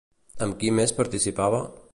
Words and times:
Amb 0.45 0.57
qui 0.63 0.71
més 0.79 0.95
participava? 1.03 1.65